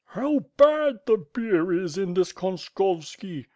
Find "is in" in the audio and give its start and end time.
1.71-2.15